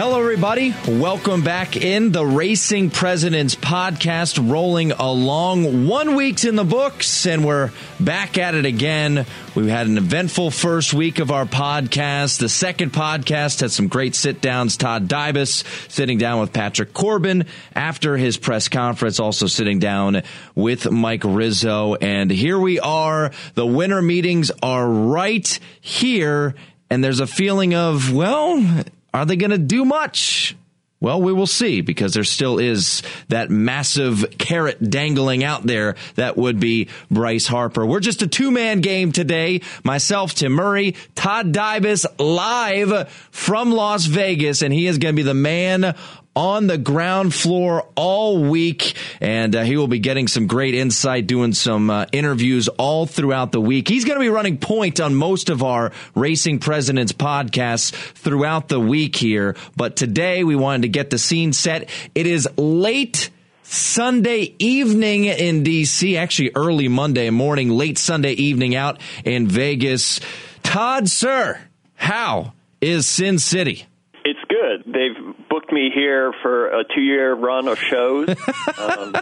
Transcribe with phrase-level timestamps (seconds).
[0.00, 0.72] Hello, everybody.
[0.86, 5.88] Welcome back in the Racing Presidents podcast, rolling along.
[5.88, 9.26] One week's in the books, and we're back at it again.
[9.56, 12.38] We've had an eventful first week of our podcast.
[12.38, 14.76] The second podcast had some great sit downs.
[14.76, 20.22] Todd Dybas sitting down with Patrick Corbin after his press conference, also sitting down
[20.54, 21.96] with Mike Rizzo.
[21.96, 23.32] And here we are.
[23.54, 26.54] The winter meetings are right here.
[26.88, 30.56] And there's a feeling of, well, are they going to do much?
[31.00, 36.36] Well, we will see because there still is that massive carrot dangling out there that
[36.36, 37.86] would be Bryce Harper.
[37.86, 39.60] We're just a two man game today.
[39.84, 45.22] Myself, Tim Murray, Todd Dybas live from Las Vegas, and he is going to be
[45.22, 45.94] the man
[46.38, 51.26] on the ground floor all week, and uh, he will be getting some great insight,
[51.26, 53.88] doing some uh, interviews all throughout the week.
[53.88, 58.78] He's going to be running point on most of our Racing Presidents podcasts throughout the
[58.78, 61.90] week here, but today we wanted to get the scene set.
[62.14, 63.30] It is late.
[63.70, 70.20] Sunday evening in DC, actually early Monday morning, late Sunday evening out in Vegas.
[70.62, 71.60] Todd, sir,
[71.94, 73.84] how is Sin City?
[74.24, 74.92] It's good.
[74.92, 75.17] They've
[75.48, 78.28] booked me here for a two year run of shows.
[78.78, 79.14] um,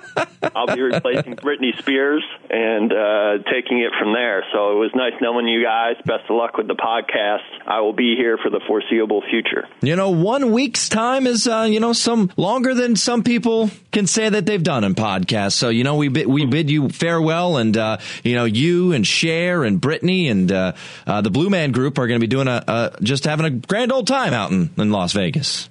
[0.55, 4.45] I'll be replacing Britney Spears and uh, taking it from there.
[4.53, 5.97] So it was nice knowing you guys.
[6.05, 7.45] Best of luck with the podcast.
[7.67, 9.67] I will be here for the foreseeable future.
[9.83, 14.07] You know, one week's time is, uh, you know, some longer than some people can
[14.07, 15.53] say that they've done in podcasts.
[15.53, 19.07] So, you know, we bid, we bid you farewell and, uh, you know, you and
[19.07, 20.73] Cher and Britney and uh,
[21.07, 23.51] uh, the Blue Man Group are going to be doing a, a, just having a
[23.51, 25.69] grand old time out in, in Las Vegas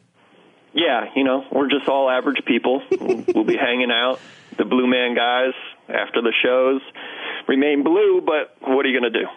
[0.76, 2.84] yeah, you know, we're just all average people.
[2.92, 4.20] we'll be hanging out.
[4.58, 5.54] The Blue Man guys
[5.90, 6.82] after the shows
[7.48, 9.28] remain blue, but what are you going to do?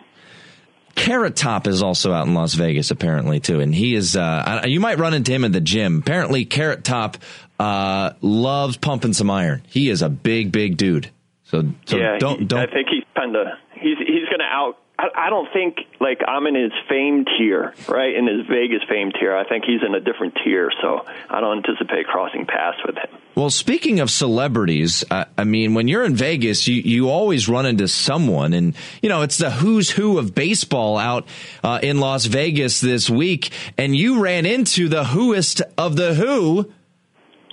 [0.97, 4.17] Carrot Top is also out in Las Vegas, apparently too, and he is.
[4.17, 5.99] Uh, you might run into him in the gym.
[5.99, 7.19] Apparently, Carrot Top
[7.61, 9.63] uh, loves pumping some iron.
[9.69, 11.11] He is a big, big dude.
[11.45, 12.69] So, so yeah, don't don't.
[12.69, 16.47] I think he's kind of he's he's going to out I, don't think like I'm
[16.49, 18.15] in his fame tier, right?
[18.15, 19.35] In his Vegas fame tier.
[19.35, 23.07] I think he's in a different tier, so I don't anticipate crossing paths with him.
[23.37, 27.87] Well, speaking of celebrities, I mean, when you're in Vegas, you, you always run into
[27.87, 31.29] someone, and you know it's the who's who of baseball out
[31.63, 36.73] uh, in Las Vegas this week, and you ran into the whoest of the who,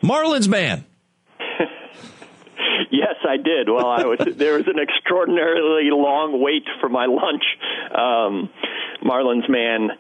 [0.02, 0.86] Marlins man.
[3.28, 3.70] I did.
[3.70, 7.44] Well, I was there was an extraordinarily long wait for my lunch.
[7.92, 8.50] Um,
[9.04, 9.92] Marlins man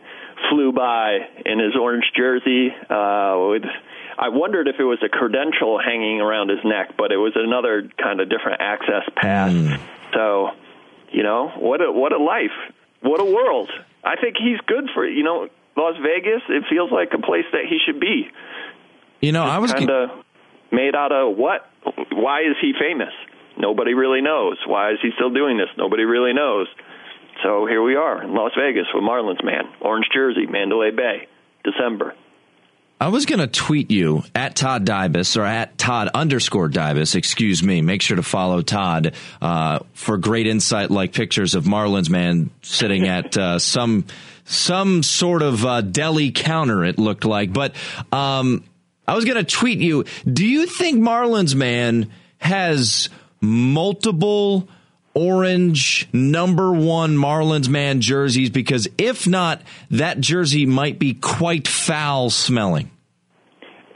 [0.49, 3.63] flew by in his orange jersey uh, with.
[4.17, 7.89] I wondered if it was a credential hanging around his neck, but it was another
[8.01, 9.51] kind of different access pass.
[9.51, 9.81] Mm.
[10.13, 10.51] So,
[11.11, 12.55] you know, what a what a life,
[13.01, 13.69] what a world.
[14.03, 16.41] I think he's good for you know Las Vegas.
[16.47, 18.29] It feels like a place that he should be.
[19.19, 20.24] You know, I was kind of
[20.75, 21.69] made out of what?
[22.11, 23.13] Why is he famous?
[23.57, 24.57] Nobody really knows.
[24.67, 25.69] Why is he still doing this?
[25.77, 26.67] Nobody really knows.
[27.43, 31.27] So here we are in Las Vegas with Marlins man, orange jersey, Mandalay Bay,
[31.63, 32.15] December.
[32.99, 37.61] I was going to tweet you at Todd Dybas or at Todd underscore Dybas, excuse
[37.61, 37.81] me.
[37.81, 43.07] Make sure to follow Todd uh, for great insight like pictures of Marlins man sitting
[43.07, 44.05] at uh, some
[44.45, 47.51] some sort of uh, deli counter, it looked like.
[47.51, 47.75] But
[48.13, 48.63] um,
[49.07, 50.05] I was going to tweet you.
[50.31, 52.09] Do you think Marlins man
[52.39, 53.09] has
[53.41, 54.67] multiple
[55.13, 58.49] orange number one Marlins man jerseys?
[58.49, 59.61] Because if not,
[59.91, 62.91] that jersey might be quite foul smelling.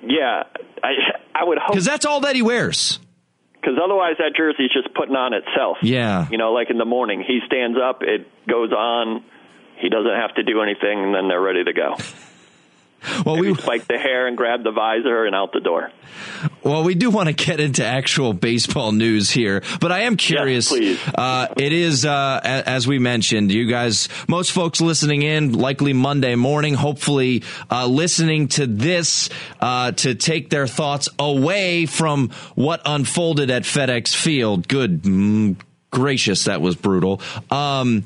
[0.02, 0.44] Yeah,
[0.84, 0.92] I
[1.36, 3.00] I would hope because that's all that he wears.
[3.60, 5.78] because otherwise that jersey is just putting on itself.
[5.82, 6.28] Yeah.
[6.32, 9.24] You know, like in the morning, he stands up, it goes on,
[9.78, 11.96] he doesn't have to do anything, and then they're ready to go.
[13.26, 15.92] Well, Maybe we spike the hair and grab the visor and out the door.
[16.64, 20.70] well we do want to get into actual baseball news here, but I am curious.
[20.70, 21.00] please.
[21.16, 26.36] Uh, it is uh, as we mentioned, you guys, most folks listening in, likely Monday
[26.36, 29.30] morning, hopefully uh, listening to this
[29.62, 34.68] uh, to take their thoughts away from what unfolded at FedEx Field.
[34.68, 35.56] Good mm,
[35.92, 37.22] gracious, that was brutal.
[37.50, 38.06] Um,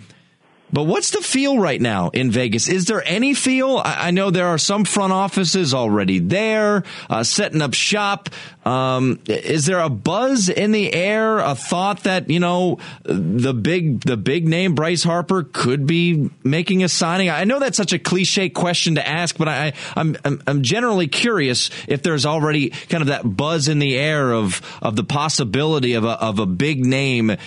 [0.73, 2.67] But what's the feel right now in Vegas?
[2.67, 3.77] Is there any feel?
[3.77, 8.31] I, I know there are some front offices already there, uh, setting up shop.
[8.65, 11.37] Um, is there a buzz in the air?
[11.37, 16.83] A thought that you know the big the big name Bryce Harper could be making
[16.83, 17.29] a signing?
[17.29, 21.07] I know that's such a cliche question to ask, but I, I'm, I'm I'm generally
[21.07, 25.93] curious if there's already kind of that buzz in the air of of the possibility
[25.93, 27.37] of a of a big name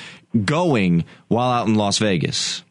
[0.44, 2.62] going while out in Las Vegas.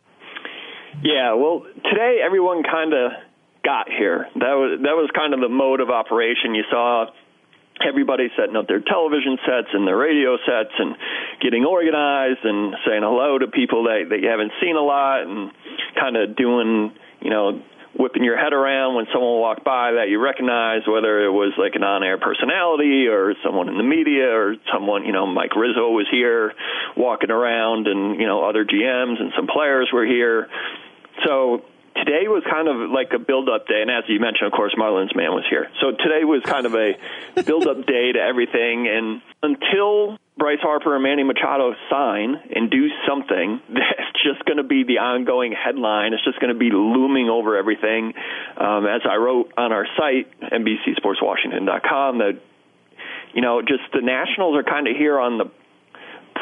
[1.03, 3.11] Yeah, well, today everyone kind of
[3.63, 4.27] got here.
[4.35, 6.53] That was that was kind of the mode of operation.
[6.53, 7.07] You saw
[7.81, 10.95] everybody setting up their television sets and their radio sets and
[11.41, 15.51] getting organized and saying hello to people that, that you haven't seen a lot and
[15.99, 17.59] kind of doing, you know,
[17.97, 21.75] whipping your head around when someone walked by that you recognize, whether it was like
[21.75, 26.07] an on-air personality or someone in the media or someone, you know, Mike Rizzo was
[26.11, 26.53] here
[26.97, 30.47] walking around and, you know, other GMs and some players were here.
[31.25, 31.63] So
[31.95, 35.15] today was kind of like a build-up day, and as you mentioned, of course, Marlins
[35.15, 35.69] man was here.
[35.81, 36.97] So today was kind of a
[37.43, 43.61] build-up day to everything, and until Bryce Harper and Manny Machado sign and do something,
[43.69, 46.13] that's just going to be the ongoing headline.
[46.13, 48.13] It's just going to be looming over everything.
[48.57, 52.39] Um, as I wrote on our site, NBCSportsWashington.com, that
[53.33, 55.51] you know, just the Nationals are kind of here on the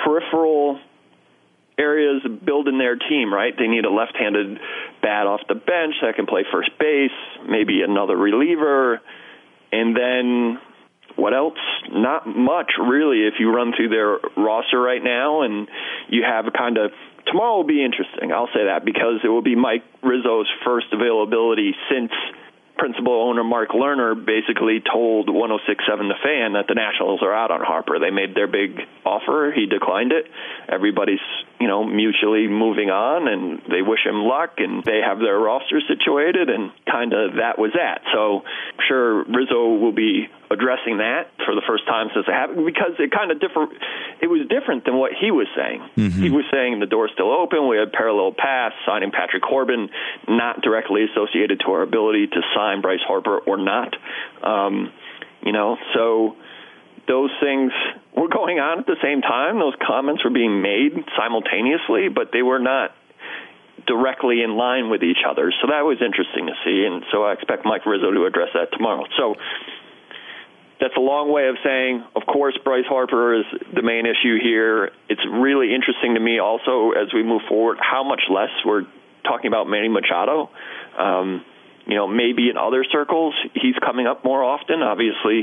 [0.04, 0.80] peripheral
[1.78, 3.54] areas building their team, right?
[3.58, 4.60] They need a left-handed
[5.02, 7.12] bat off the bench that can play first base,
[7.48, 9.02] maybe another reliever,
[9.72, 10.60] and then
[11.16, 11.60] what else?
[11.92, 15.68] Not much really if you run through their roster right now and
[16.10, 16.92] you have a kind of
[17.28, 18.32] tomorrow will be interesting.
[18.32, 22.12] I'll say that because it will be Mike Rizzo's first availability since
[22.78, 27.62] principal owner Mark Lerner basically told 1067 The Fan that the Nationals are out on
[27.62, 28.00] Harper.
[28.00, 29.54] They made their big offer.
[29.56, 30.26] He declined it.
[30.68, 31.24] Everybody's,
[31.60, 35.82] you know, mutually moving on and they wish him luck and they have their roster
[35.88, 38.02] situated and kind of that was that.
[38.14, 42.66] So I'm sure Rizzo will be addressing that for the first time since it happened
[42.66, 43.74] because it kind of different
[44.22, 45.82] it was different than what he was saying.
[46.24, 49.90] He was saying the door's still open, we had parallel paths, signing Patrick Corbin
[50.28, 53.96] not directly associated to our ability to sign Bryce Harper or not.
[54.44, 54.94] Um,
[55.42, 56.38] you know, so
[57.08, 57.72] those things
[58.16, 59.60] were going on at the same time.
[59.60, 62.96] Those comments were being made simultaneously, but they were not
[63.86, 65.52] directly in line with each other.
[65.62, 68.72] So that was interesting to see, and so I expect Mike Rizzo to address that
[68.72, 69.04] tomorrow.
[69.18, 69.36] So
[70.80, 74.92] that's a long way of saying, of course, Bryce Harper is the main issue here.
[75.10, 78.84] It's really interesting to me also as we move forward how much less we're
[79.24, 80.50] talking about Manny Machado.
[80.98, 81.46] Um,
[81.86, 84.82] you know, maybe in other circles he's coming up more often.
[84.82, 85.42] Obviously,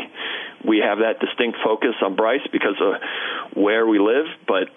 [0.67, 2.95] we have that distinct focus on Bryce because of
[3.55, 4.69] where we live, but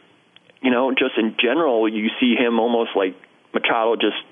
[0.61, 3.15] you know, just in general, you see him almost like
[3.53, 4.23] Machado just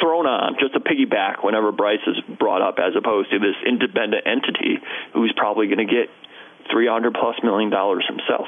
[0.00, 4.26] thrown on, just a piggyback whenever Bryce is brought up, as opposed to this independent
[4.26, 4.78] entity
[5.14, 6.10] who's probably going to get
[6.70, 8.46] three hundred plus million dollars himself.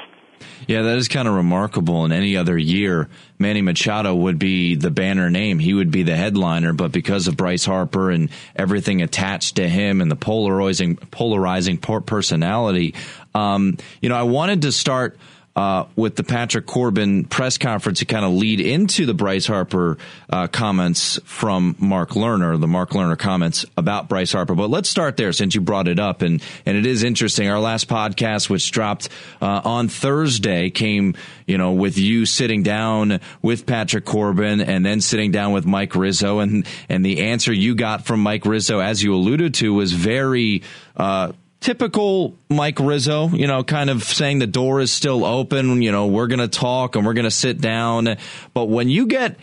[0.67, 2.05] Yeah, that is kind of remarkable.
[2.05, 5.59] In any other year, Manny Machado would be the banner name.
[5.59, 10.01] He would be the headliner, but because of Bryce Harper and everything attached to him
[10.01, 12.95] and the polarizing polarizing personality,
[13.35, 15.17] um, you know, I wanted to start
[15.55, 19.97] uh, with the Patrick Corbin press conference to kind of lead into the Bryce Harper
[20.29, 24.55] uh, comments from Mark Lerner, the Mark Lerner comments about Bryce Harper.
[24.55, 27.49] But let's start there since you brought it up, and and it is interesting.
[27.49, 29.09] Our last podcast, which dropped
[29.41, 31.15] uh, on Thursday, came
[31.45, 35.95] you know with you sitting down with Patrick Corbin and then sitting down with Mike
[35.95, 39.91] Rizzo, and and the answer you got from Mike Rizzo, as you alluded to, was
[39.91, 40.63] very.
[40.95, 41.31] Uh,
[41.61, 46.07] typical Mike Rizzo, you know, kind of saying the door is still open, you know,
[46.07, 48.17] we're going to talk and we're going to sit down.
[48.53, 49.37] But when you get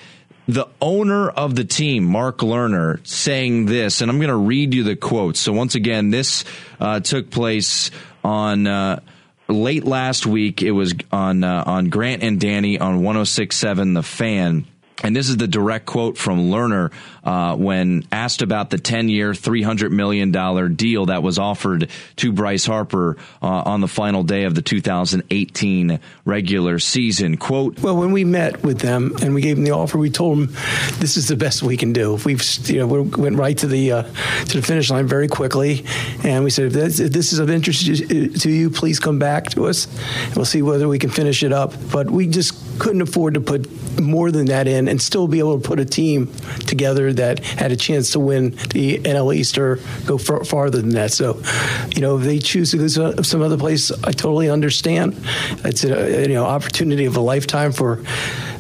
[0.47, 4.83] the owner of the team, Mark Lerner, saying this, and I'm going to read you
[4.83, 5.37] the quote.
[5.37, 6.45] So once again, this
[6.79, 7.91] uh, took place
[8.23, 8.67] on.
[8.67, 9.01] Uh,
[9.49, 14.67] late last week, it was on uh, on Grant and Danny on 106.7 The Fan.
[15.03, 16.93] And this is the direct quote from Lerner
[17.29, 20.33] uh, when asked about the 10 year, $300 million
[20.75, 26.01] deal that was offered to Bryce Harper uh, on the final day of the 2018
[26.25, 27.37] regular season.
[27.37, 30.39] Quote Well, when we met with them and we gave them the offer, we told
[30.39, 30.47] them
[31.01, 32.19] this is the best we can do.
[32.25, 35.85] We've, you know, we went right to the, uh, to the finish line very quickly.
[36.25, 39.51] And we said, if this, if this is of interest to you, please come back
[39.51, 39.87] to us.
[40.35, 41.75] We'll see whether we can finish it up.
[41.93, 43.69] But we just couldn't afford to put
[44.01, 46.33] more than that in and still be able to put a team
[46.67, 50.91] together that had a chance to win the NL East or go far, farther than
[50.91, 51.13] that.
[51.13, 51.43] So,
[51.95, 55.17] you know, if they choose to go to some other place, I totally understand.
[55.65, 58.03] It's a you know opportunity of a lifetime for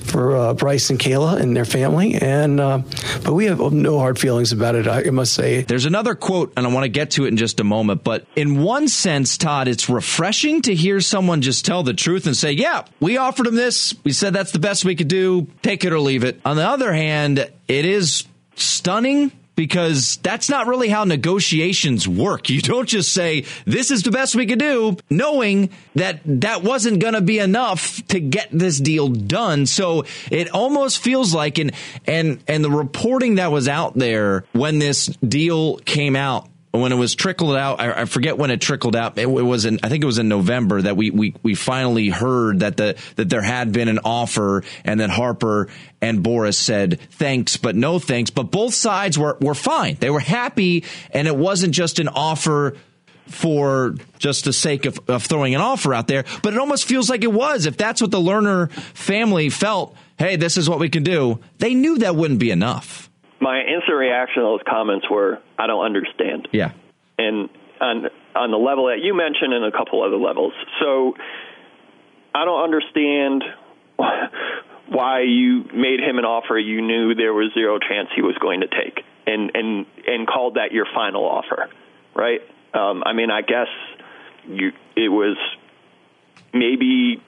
[0.09, 2.15] for uh, Bryce and Kayla and their family.
[2.15, 2.83] And uh,
[3.25, 4.88] but we have no hard feelings about it.
[4.88, 5.62] I must say.
[5.62, 8.05] There's another quote, and I want to get to it in just a moment.
[8.05, 12.37] But in one sense, Todd, it's refreshing to hear someone just tell the truth and
[12.37, 13.95] say, "Yeah, we offered him this.
[14.05, 15.47] We said that's the best we could do.
[15.62, 17.38] Take it or leave it." On the other hand,
[17.69, 18.25] it is
[18.61, 22.49] stunning because that's not really how negotiations work.
[22.49, 27.00] You don't just say, this is the best we could do, knowing that that wasn't
[27.00, 29.67] going to be enough to get this deal done.
[29.67, 31.73] So it almost feels like, and,
[32.07, 36.97] and, and the reporting that was out there when this deal came out when it
[36.97, 39.17] was trickled out, I, forget when it trickled out.
[39.19, 42.61] It, was in, I think it was in November that we, we, we finally heard
[42.61, 45.69] that the, that there had been an offer and that Harper
[46.03, 48.31] and Boras said thanks, but no thanks.
[48.31, 49.97] But both sides were, were fine.
[49.99, 50.85] They were happy.
[51.11, 52.77] And it wasn't just an offer
[53.27, 57.11] for just the sake of, of throwing an offer out there, but it almost feels
[57.11, 57.67] like it was.
[57.67, 61.75] If that's what the Lerner family felt, hey, this is what we can do, they
[61.75, 63.08] knew that wouldn't be enough
[63.49, 66.49] my instant reaction to those comments were, I don't understand.
[66.52, 66.73] Yeah.
[67.17, 67.49] And
[67.81, 70.52] on on the level that you mentioned and a couple other levels.
[70.81, 71.14] So
[72.35, 73.45] I don't understand
[74.88, 78.61] why you made him an offer you knew there was zero chance he was going
[78.61, 81.71] to take and and and called that your final offer,
[82.14, 82.43] right?
[82.75, 83.69] Um, I mean, I guess
[84.47, 85.38] you it was
[86.52, 87.23] maybe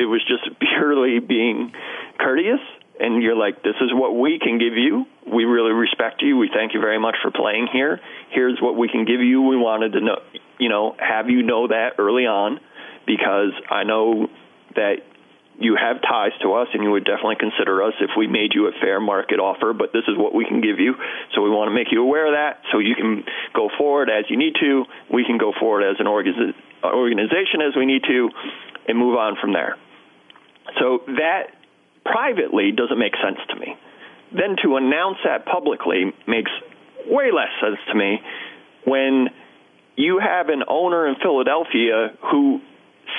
[0.00, 1.72] it was just purely being
[2.18, 2.60] courteous
[3.02, 5.06] and you're like, this is what we can give you.
[5.30, 6.36] We really respect you.
[6.36, 8.00] We thank you very much for playing here.
[8.30, 9.42] Here's what we can give you.
[9.42, 10.16] We wanted to know,
[10.58, 12.60] you know, have you know that early on
[13.06, 14.28] because I know
[14.74, 14.96] that
[15.58, 18.66] you have ties to us and you would definitely consider us if we made you
[18.66, 20.94] a fair market offer, but this is what we can give you.
[21.34, 23.22] So we want to make you aware of that so you can
[23.54, 24.84] go forward as you need to.
[25.12, 28.30] We can go forward as an organization as we need to
[28.88, 29.76] and move on from there.
[30.80, 31.52] So that
[32.04, 33.76] privately doesn't make sense to me.
[34.34, 36.50] Then to announce that publicly makes
[37.06, 38.20] way less sense to me
[38.84, 39.28] when
[39.96, 42.60] you have an owner in Philadelphia who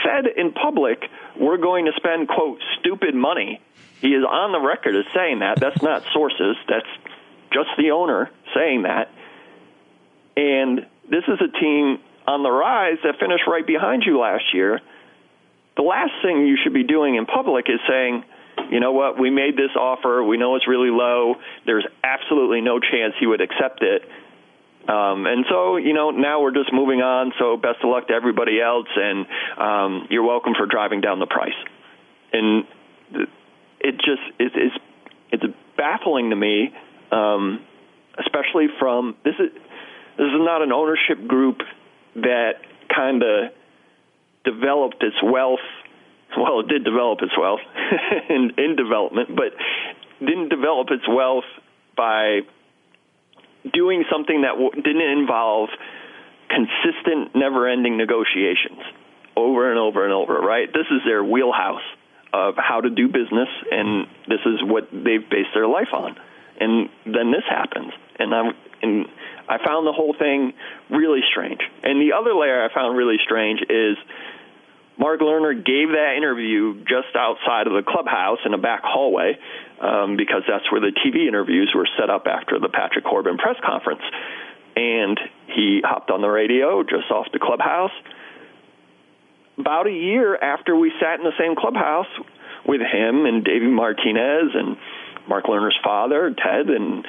[0.03, 1.03] said in public,
[1.39, 3.61] we're going to spend, quote, stupid money.
[4.01, 5.59] He is on the record as saying that.
[5.59, 6.87] That's not sources, that's
[7.53, 9.09] just the owner saying that.
[10.35, 14.81] And this is a team on the rise that finished right behind you last year.
[15.75, 18.23] The last thing you should be doing in public is saying,
[18.69, 20.23] you know what, we made this offer.
[20.23, 21.35] We know it's really low.
[21.65, 24.03] There's absolutely no chance he would accept it.
[24.87, 27.31] Um, and so, you know, now we're just moving on.
[27.39, 29.25] So best of luck to everybody else, and
[29.57, 31.53] um, you're welcome for driving down the price.
[32.33, 32.65] And
[33.79, 34.75] it just it's it's,
[35.31, 35.43] it's
[35.77, 36.73] baffling to me,
[37.11, 37.61] um,
[38.19, 39.51] especially from this is
[40.17, 41.59] this is not an ownership group
[42.15, 42.53] that
[42.93, 43.51] kind of
[44.43, 45.63] developed its wealth
[46.37, 47.61] well, it did develop its wealth
[48.29, 49.53] in, in development, but
[50.19, 51.47] didn't develop its wealth
[51.95, 52.41] by
[53.71, 55.69] doing something that w- didn't involve
[56.49, 58.79] consistent, never-ending negotiations
[59.35, 60.39] over and over and over.
[60.39, 60.67] Right?
[60.71, 61.85] This is their wheelhouse
[62.33, 66.15] of how to do business, and this is what they've based their life on.
[66.59, 69.05] And then this happens, and I and
[69.47, 70.53] I found the whole thing
[70.89, 71.59] really strange.
[71.83, 73.97] And the other layer I found really strange is
[74.97, 79.37] Mark Lerner gave that interview just outside of the clubhouse in a back hallway
[79.81, 83.55] um, because that's where the TV interviews were set up after the Patrick Corbin press
[83.65, 84.01] conference.
[84.75, 87.91] And he hopped on the radio just off the clubhouse.
[89.57, 92.09] About a year after we sat in the same clubhouse
[92.65, 94.77] with him and David Martinez and
[95.27, 97.05] Mark Lerner's father, Ted, and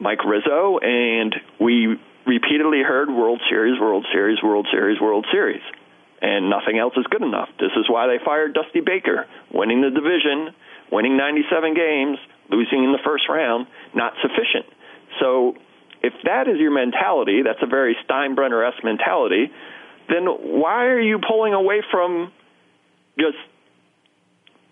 [0.00, 5.62] Mike Rizzo, and we repeatedly heard World Series, World Series, World Series, World Series
[6.20, 7.48] and nothing else is good enough.
[7.60, 10.54] This is why they fired Dusty Baker, winning the division,
[10.90, 12.18] winning 97 games,
[12.50, 14.66] losing in the first round, not sufficient.
[15.20, 15.54] So
[16.02, 19.50] if that is your mentality, that's a very Steinbrenner-esque mentality,
[20.08, 22.32] then why are you pulling away from
[23.18, 23.36] just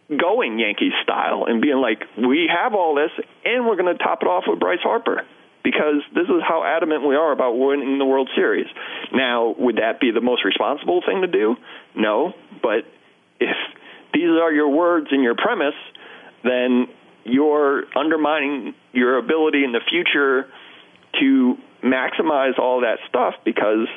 [0.08, 3.10] going Yankees style and being like, we have all this,
[3.44, 5.22] and we're going to top it off with Bryce Harper
[5.66, 8.68] because this is how adamant we are about winning the World Series.
[9.12, 11.56] Now, would that be the most responsible thing to do?
[11.96, 12.86] No, but
[13.40, 13.56] if
[14.14, 15.74] these are your words and your premise,
[16.44, 16.86] then
[17.24, 20.46] you're undermining your ability in the future
[21.20, 23.88] to maximize all that stuff because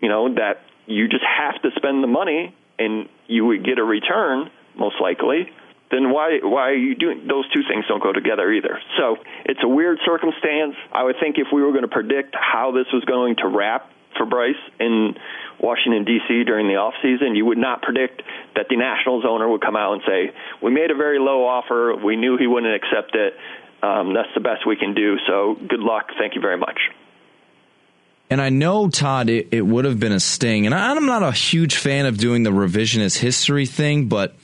[0.00, 3.84] you know that you just have to spend the money and you would get a
[3.84, 5.50] return most likely
[5.90, 8.80] then why why are you doing those two things don't go together either.
[8.98, 10.74] So it's a weird circumstance.
[10.92, 13.90] I would think if we were going to predict how this was going to wrap
[14.16, 15.14] for bryce in
[15.60, 16.44] washington d.c.
[16.44, 18.22] during the off season you would not predict
[18.54, 21.94] that the nationals owner would come out and say we made a very low offer.
[21.94, 23.34] We knew he wouldn't accept it.
[23.82, 25.16] Um, that's the best we can do.
[25.26, 26.10] So good luck.
[26.18, 26.78] Thank you very much.
[28.28, 30.66] And I know, Todd, it, it would have been a sting.
[30.66, 34.34] And I'm not a huge fan of doing the revisionist history thing, but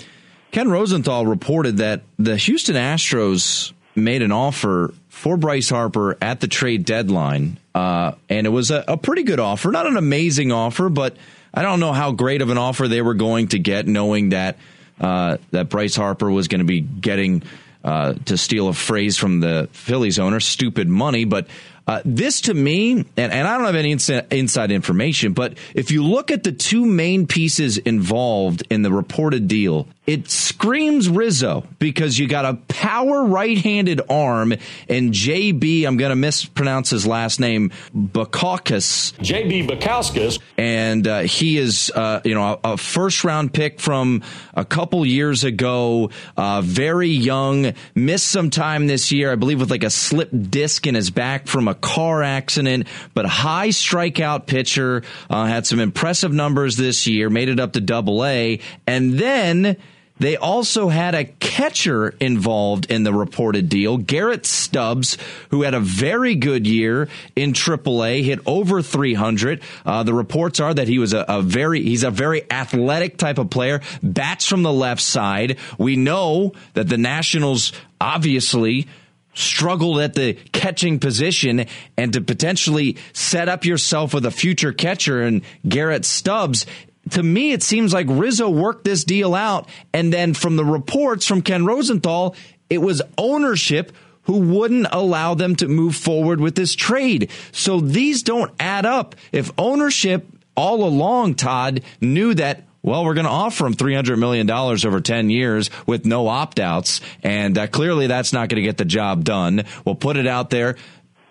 [0.52, 6.47] Ken Rosenthal reported that the Houston Astros made an offer for Bryce Harper at the
[6.47, 9.71] trade deadline, uh, and it was a, a, pretty good offer.
[9.71, 11.16] Not an amazing offer, but
[11.54, 14.59] I don't know how great of an offer they were going to get, knowing that
[15.00, 17.42] uh, that Bryce Harper was going to be getting.
[17.85, 21.49] Uh, to steal a phrase from the Phillies owner, stupid money, but
[21.86, 26.04] uh, this to me, and, and, I don't have any inside information, but if you
[26.04, 32.18] look at the two main pieces involved in the reported deal, it screams Rizzo because
[32.18, 34.52] you got a power right-handed arm
[34.88, 39.12] and JB, I'm going to mispronounce his last name, Bukauskas.
[39.18, 40.40] JB Bukauskas.
[40.58, 44.22] And uh, he is, uh, you know, a, a, first round pick from
[44.54, 49.70] a couple years ago, uh, very young, missed some time this year, I believe with
[49.70, 54.47] like a slipped disc in his back from a car accident, but a high strikeout
[54.47, 58.61] pitcher, uh, had some impressive numbers this year, made it up to double A.
[58.87, 59.76] And then
[60.23, 65.19] they also had a catcher involved in the reported deal, Garrett Stubbs,
[65.50, 69.61] who had a very good year in AAA, hit over 300.
[69.85, 73.38] Uh, the reports are that he was a, a, very he's a very athletic type
[73.38, 75.59] of player, bats from the left side.
[75.76, 78.87] We know that the Nationals obviously
[79.34, 81.66] struggled at the catching position
[81.97, 86.66] and to potentially set up yourself with a future catcher and Garrett Stubbs
[87.10, 89.68] to me, it seems like Rizzo worked this deal out.
[89.92, 92.36] And then from the reports from Ken Rosenthal,
[92.71, 93.92] it was ownership
[94.23, 97.30] who wouldn't allow them to move forward with this trade.
[97.50, 99.16] So these don't add up.
[99.32, 104.50] If ownership all along, Todd, knew that, well, we're going to offer him $300 million
[104.50, 107.00] over 10 years with no opt outs.
[107.23, 109.64] And uh, clearly that's not going to get the job done.
[109.84, 110.76] We'll put it out there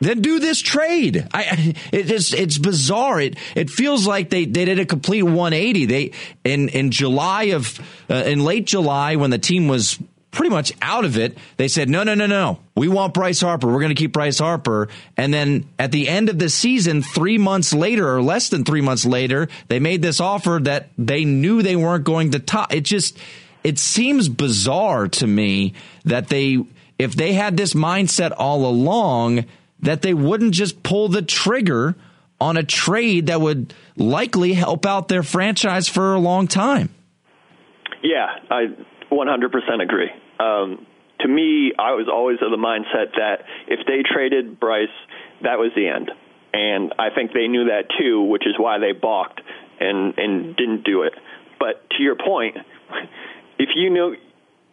[0.02, 1.28] then do this trade.
[1.32, 3.22] I, it is, it's bizarre.
[3.22, 5.86] It, it feels like they, they did a complete 180.
[5.86, 6.12] They,
[6.44, 10.00] in, in July of, uh, in late July when the team was
[10.32, 12.60] pretty much out of it, they said, no, no, no, no.
[12.76, 13.68] We want Bryce Harper.
[13.68, 14.88] We're going to keep Bryce Harper.
[15.18, 18.82] And then at the end of the season, three months later or less than three
[18.82, 22.74] months later, they made this offer that they knew they weren't going to top.
[22.74, 23.18] It just,
[23.64, 25.74] it seems bizarre to me
[26.06, 26.64] that they,
[26.98, 29.46] if they had this mindset all along,
[29.82, 31.96] that they wouldn't just pull the trigger
[32.40, 36.90] on a trade that would likely help out their franchise for a long time.
[38.02, 38.66] Yeah, I
[39.12, 40.10] 100% agree.
[40.40, 40.86] Um,
[41.20, 44.88] to me, I was always of the mindset that if they traded Bryce,
[45.44, 46.12] that was the end.
[46.54, 49.42] And I think they knew that too, which is why they balked
[49.80, 51.14] and, and didn't do it.
[51.60, 52.58] But to your point,
[53.60, 54.16] if you know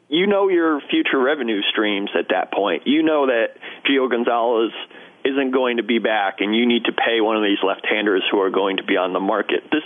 [0.09, 2.87] you know your future revenue streams at that point.
[2.87, 4.73] You know that Gio Gonzalez
[5.25, 8.41] isn't going to be back, and you need to pay one of these left-handers who
[8.41, 9.65] are going to be on the market.
[9.71, 9.83] This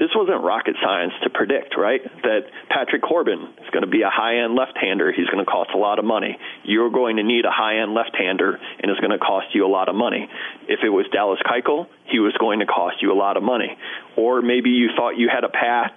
[0.00, 2.00] this wasn't rocket science to predict, right?
[2.22, 5.12] That Patrick Corbin is going to be a high-end left-hander.
[5.12, 6.38] He's going to cost a lot of money.
[6.64, 9.90] You're going to need a high-end left-hander, and it's going to cost you a lot
[9.90, 10.26] of money.
[10.68, 13.76] If it was Dallas Keuchel, he was going to cost you a lot of money.
[14.16, 15.92] Or maybe you thought you had a path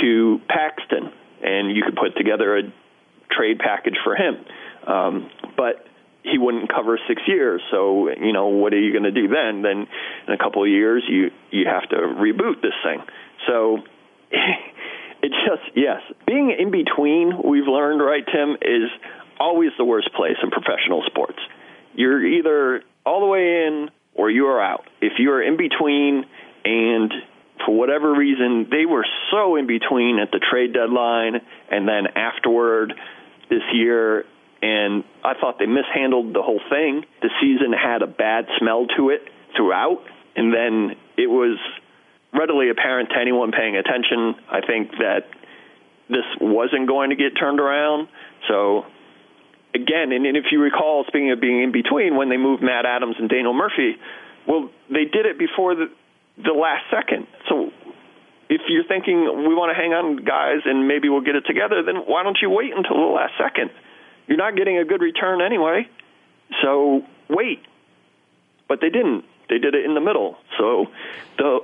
[0.00, 2.62] to Paxton, and you could put together a
[3.30, 4.36] trade package for him.
[4.86, 5.84] Um, but
[6.24, 7.60] he wouldn't cover six years.
[7.70, 9.62] So you know what are you going to do then?
[9.62, 9.86] Then
[10.26, 13.02] in a couple of years you you have to reboot this thing.
[13.46, 13.78] So
[15.22, 17.32] it's just yes, being in between.
[17.44, 18.90] We've learned right, Tim, is
[19.38, 21.38] always the worst place in professional sports.
[21.94, 24.84] You're either all the way in or you are out.
[25.00, 26.24] If you are in between
[26.64, 27.12] and
[27.64, 32.94] for whatever reason, they were so in between at the trade deadline and then afterward
[33.48, 34.24] this year
[34.64, 37.04] and I thought they mishandled the whole thing.
[37.20, 39.20] The season had a bad smell to it
[39.54, 40.00] throughout,
[40.36, 41.58] and then it was
[42.34, 44.34] readily apparent to anyone paying attention.
[44.50, 45.28] I think that
[46.08, 48.08] this wasn't going to get turned around.
[48.48, 48.84] So
[49.74, 52.86] again, and, and if you recall, speaking of being in between, when they moved Matt
[52.86, 53.96] Adams and Daniel Murphy,
[54.46, 55.90] well, they did it before the
[56.36, 57.28] the last second.
[57.48, 57.70] So
[58.48, 61.82] if you're thinking we want to hang on guys and maybe we'll get it together,
[61.84, 63.70] then why don't you wait until the last second?
[64.26, 65.88] You're not getting a good return anyway,
[66.62, 67.60] so wait.
[68.68, 69.24] But they didn't.
[69.48, 70.36] They did it in the middle.
[70.58, 70.86] So
[71.38, 71.60] the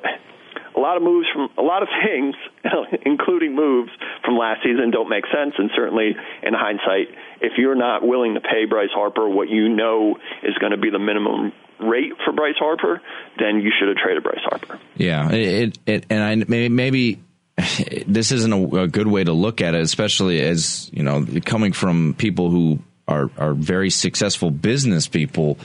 [0.77, 2.35] a lot of moves from a lot of things,
[3.07, 3.91] including moves
[4.25, 5.55] from last season, don't make sense.
[5.59, 7.09] And certainly, in hindsight,
[7.41, 10.91] if you're not willing to pay Bryce Harper what you know is going to be
[10.91, 13.01] the minimum rate for Bryce Harper,
[13.39, 14.79] then you should have traded Bryce Harper.
[14.97, 17.21] Yeah, it, it and I maybe
[18.07, 21.73] this isn't a, a, good way to look at it, especially as you know coming
[21.73, 22.79] from people who
[23.09, 25.59] are are very successful business people.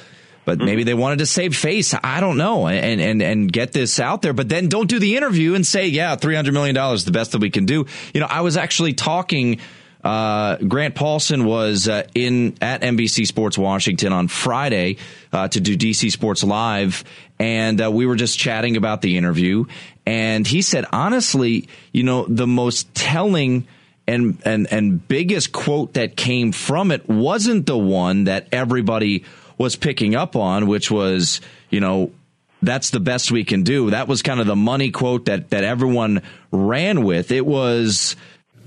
[0.45, 0.85] But maybe mm-hmm.
[0.85, 1.93] they wanted to save face.
[2.03, 4.33] I don't know, and and and get this out there.
[4.33, 7.11] But then don't do the interview and say, "Yeah, three hundred million dollars is the
[7.11, 9.59] best that we can do." You know, I was actually talking
[10.05, 14.97] uh, Grant Paulsen was uh, in at NBC Sports Washington on Friday
[15.33, 17.03] uh, to do DC Sports Live,
[17.39, 19.65] and uh, we were just chatting about the interview.
[20.05, 23.67] And he said, honestly, you know, the most telling
[24.07, 29.25] and and and biggest quote that came from it wasn't the one that everybody
[29.57, 32.11] was picking up on, which was, you know,
[32.61, 33.89] that's the best we can do.
[33.91, 37.31] That was kind of the money quote that that everyone ran with.
[37.31, 38.15] It was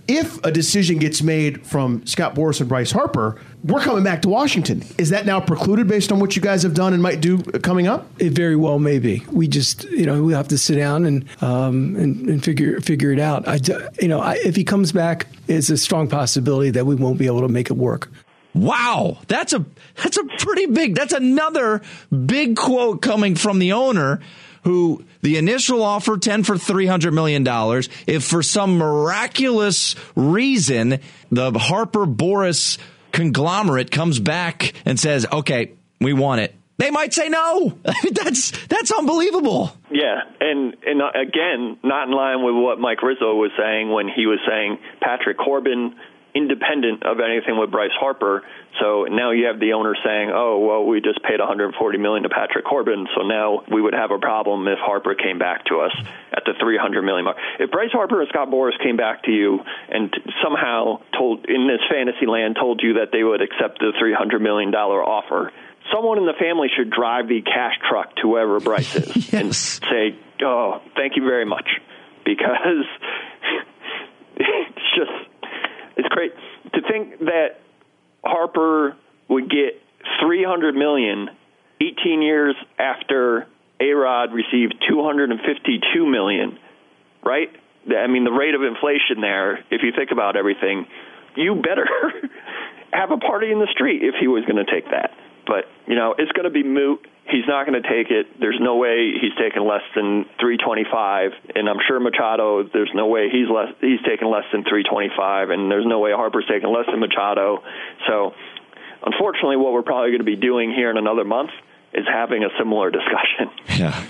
[0.09, 4.29] if a decision gets made from Scott Boras and Bryce Harper, we're coming back to
[4.31, 4.83] Washington.
[4.96, 7.87] Is that now precluded based on what you guys have done and might do coming
[7.87, 8.09] up?
[8.18, 9.22] It very well may be.
[9.31, 13.12] We just, you know, we have to sit down and um, and, and, figure figure
[13.12, 13.46] it out.
[13.46, 13.59] I,
[14.01, 17.27] you know, I, if he comes back, it's a strong possibility that we won't be
[17.27, 18.11] able to make it work.
[18.58, 19.64] Wow, that's a
[20.02, 20.94] that's a pretty big.
[20.94, 24.20] That's another big quote coming from the owner
[24.64, 30.98] who the initial offer 10 for 300 million dollars if for some miraculous reason
[31.30, 32.78] the Harper Boras
[33.12, 37.76] conglomerate comes back and says okay we want it they might say no.
[38.12, 39.72] that's that's unbelievable.
[39.90, 44.06] Yeah, and and uh, again, not in line with what Mike Rizzo was saying when
[44.08, 45.96] he was saying Patrick Corbin
[46.38, 48.44] independent of anything with Bryce Harper.
[48.81, 52.29] So now you have the owner saying, "Oh, well, we just paid 140 million to
[52.29, 55.92] Patrick Corbin, so now we would have a problem if Harper came back to us
[56.33, 59.61] at the 300 million mark." If Bryce Harper and Scott Boras came back to you
[59.88, 64.40] and somehow told in this fantasy land told you that they would accept the 300
[64.40, 65.53] million dollar offer,
[65.92, 69.35] someone in the family should drive the cash truck to wherever Bryce is yes.
[69.35, 71.68] and say, "Oh, thank you very much,"
[72.24, 72.87] because
[74.37, 75.29] it's just
[76.18, 76.33] great
[76.74, 77.61] to think that
[78.24, 78.96] Harper
[79.28, 79.81] would get
[80.20, 81.28] 300 million
[81.81, 83.46] 18 years after
[83.81, 86.59] A-Rod received 252 million,
[87.24, 87.48] right?
[87.96, 90.87] I mean, the rate of inflation there, if you think about everything,
[91.37, 91.87] you better
[92.92, 95.12] have a party in the street if he was going to take that.
[95.46, 97.07] But, you know, it's going to be moot.
[97.30, 98.40] He's not going to take it.
[98.40, 102.64] There's no way he's taking less than 325, and I'm sure Machado.
[102.64, 103.68] There's no way he's less.
[103.80, 107.62] He's taking less than 325, and there's no way Harper's taking less than Machado.
[108.06, 108.32] So,
[109.04, 111.50] unfortunately, what we're probably going to be doing here in another month
[111.92, 113.52] is having a similar discussion.
[113.78, 114.04] Yeah.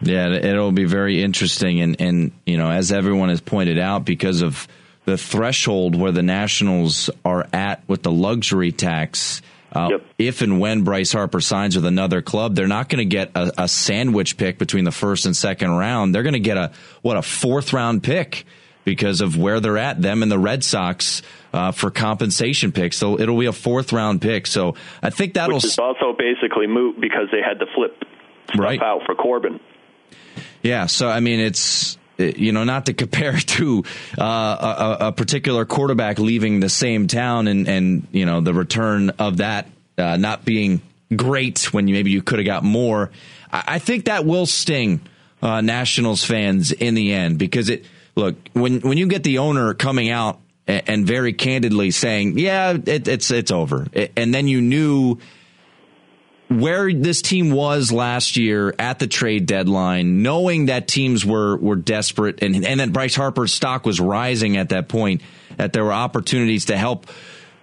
[0.00, 4.42] Yeah, it'll be very interesting, and and you know, as everyone has pointed out, because
[4.42, 4.66] of
[5.04, 9.42] the threshold where the Nationals are at with the luxury tax
[9.74, 10.06] uh, yep.
[10.18, 13.64] If and when Bryce Harper signs with another club, they're not going to get a,
[13.64, 16.14] a, sandwich pick between the first and second round.
[16.14, 18.44] They're going to get a what a fourth round pick
[18.84, 20.00] because of where they're at.
[20.00, 22.96] Them and the Red Sox uh, for compensation picks.
[22.96, 24.46] So it'll be a fourth round pick.
[24.46, 28.04] So I think that'll Which is also basically moot because they had to flip
[28.50, 28.80] stuff right.
[28.80, 29.58] out for Corbin.
[30.62, 30.86] Yeah.
[30.86, 33.84] So I mean, it's you know, not to compare to
[34.18, 39.10] uh, a, a, particular quarterback leaving the same town and, and you know, the return
[39.10, 40.80] of that uh, not being
[41.14, 43.10] great when maybe you could have got more.
[43.52, 45.00] I, I, think that will sting
[45.42, 47.84] uh, Nationals fans in the end because it,
[48.16, 52.76] look, when, when you get the owner coming out and, and very candidly saying, yeah,
[52.86, 53.86] it, it's, it's over.
[54.16, 55.18] And then you knew
[56.60, 61.76] where this team was last year at the trade deadline, knowing that teams were were
[61.76, 65.22] desperate and and that Bryce Harper's stock was rising at that point,
[65.56, 67.06] that there were opportunities to help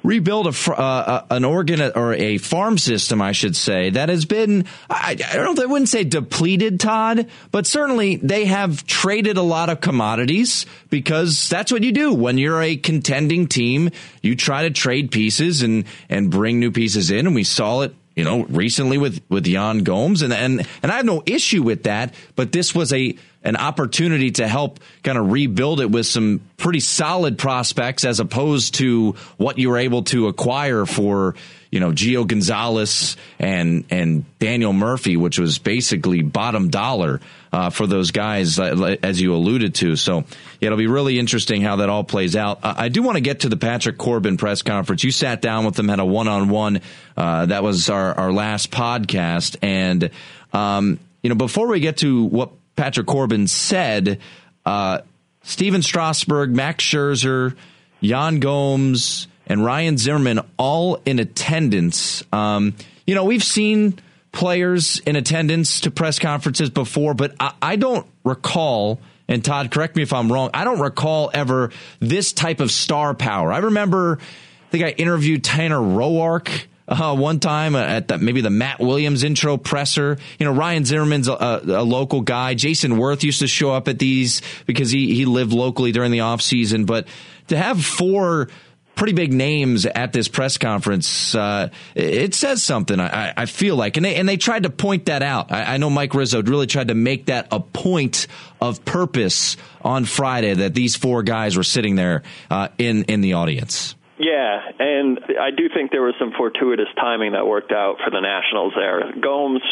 [0.03, 4.65] rebuild a uh, an organ or a farm system, I should say, that has been
[4.89, 9.41] I, I don't know, I wouldn't say depleted, Todd, but certainly they have traded a
[9.41, 13.89] lot of commodities because that's what you do when you're a contending team.
[14.21, 17.95] You try to trade pieces and and bring new pieces in, and we saw it
[18.15, 21.83] you know, recently with with Yan Gomes, and and and I have no issue with
[21.83, 22.13] that.
[22.35, 26.79] But this was a an opportunity to help kind of rebuild it with some pretty
[26.79, 31.35] solid prospects as opposed to what you were able to acquire for
[31.71, 37.87] you know Gio Gonzalez and and Daniel Murphy, which was basically bottom dollar uh, for
[37.87, 39.95] those guys, uh, as you alluded to.
[39.95, 40.25] So
[40.59, 42.59] yeah, it'll be really interesting how that all plays out.
[42.63, 45.03] I do want to get to the Patrick Corbin press conference.
[45.03, 46.81] You sat down with them, had a one on one.
[47.15, 50.11] That was our our last podcast, and
[50.53, 52.51] um, you know before we get to what
[52.81, 54.19] Patrick Corbin said,
[54.65, 55.01] uh,
[55.43, 57.55] Stephen Strasburg, Max Scherzer,
[57.99, 62.23] Yan Gomes, and Ryan Zimmerman all in attendance.
[62.33, 62.73] Um,
[63.05, 63.99] you know, we've seen
[64.31, 68.99] players in attendance to press conferences before, but I, I don't recall.
[69.27, 70.49] And Todd, correct me if I'm wrong.
[70.51, 73.53] I don't recall ever this type of star power.
[73.53, 78.49] I remember, I think I interviewed Tanner Roark uh, one time at the, maybe the
[78.49, 80.17] Matt Williams intro presser.
[80.37, 82.53] You know, Ryan Zimmerman's a, a, local guy.
[82.53, 86.19] Jayson Werth used to show up at these because he, he lived locally during the
[86.19, 86.85] offseason.
[86.85, 87.07] But
[87.47, 88.49] to have four
[88.95, 92.99] pretty big names at this press conference, uh, it says something.
[92.99, 95.51] I, I, feel like, and they and they tried to point that out.
[95.51, 98.27] I, I, know Mike Rizzo really tried to make that a point
[98.59, 103.33] of purpose on Friday that these four guys were sitting there uh, in in the
[103.33, 103.95] audience.
[104.21, 108.21] Yeah, and I do think there was some fortuitous timing that worked out for the
[108.21, 109.11] Nationals there.
[109.19, 109.63] Gomes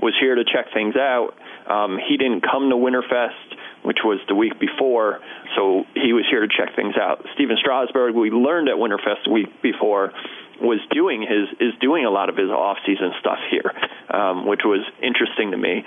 [0.00, 1.34] was here to check things out.
[1.66, 5.18] Um, he didn't come to Winterfest, which was the week before,
[5.56, 7.26] so he was here to check things out.
[7.34, 10.12] Stephen Strasburg, we learned at Winterfest the week before,
[10.60, 13.72] was doing his is doing a lot of his off season stuff here,
[14.08, 15.84] um, which was interesting to me,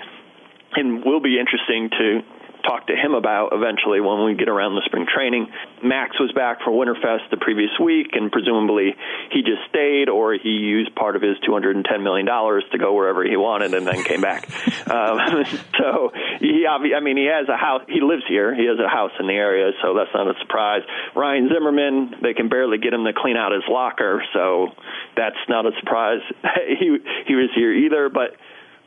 [0.76, 2.20] and will be interesting to
[2.62, 5.48] talk to him about eventually when we get around the spring training.
[5.82, 8.94] Max was back for Winterfest the previous week, and presumably
[9.30, 13.36] he just stayed or he used part of his $210 million to go wherever he
[13.36, 14.48] wanted and then came back.
[14.90, 15.44] um,
[15.78, 19.12] so he, I mean, he has a house, he lives here, he has a house
[19.18, 20.82] in the area, so that's not a surprise.
[21.14, 24.68] Ryan Zimmerman, they can barely get him to clean out his locker, so
[25.16, 26.20] that's not a surprise.
[26.78, 28.36] he, he was here either, but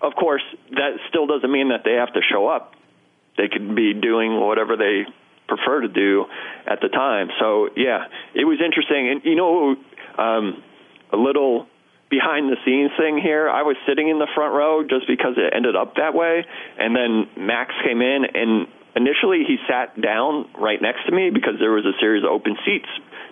[0.02, 2.76] of course, that still doesn't mean that they have to show up
[3.38, 5.06] they could be doing whatever they
[5.48, 6.26] prefer to do
[6.68, 7.30] at the time.
[7.40, 9.10] So yeah, it was interesting.
[9.10, 9.76] And you know,
[10.18, 10.64] um,
[11.12, 11.68] a little
[12.10, 13.50] behind the scenes thing here.
[13.50, 16.46] I was sitting in the front row just because it ended up that way,
[16.78, 18.68] and then Max came in and.
[18.96, 22.56] Initially, he sat down right next to me because there was a series of open
[22.64, 22.86] seats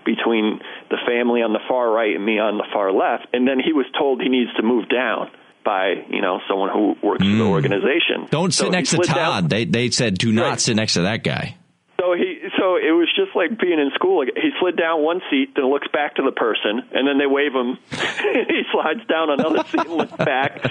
[0.03, 0.59] between
[0.89, 3.27] the family on the far right and me on the far left.
[3.31, 5.29] And then he was told he needs to move down
[5.63, 7.31] by you know someone who works mm.
[7.31, 7.51] for the hmm.
[7.51, 8.27] organization.
[8.29, 9.15] Don't sit so next to Todd.
[9.15, 9.47] Down.
[9.47, 10.61] They they said do not right.
[10.61, 11.57] sit next to that guy.
[11.99, 14.25] So he so it was just like being in school.
[14.25, 17.53] He slid down one seat, then looks back to the person, and then they wave
[17.53, 17.77] him.
[17.91, 20.63] he slides down another seat and looks back.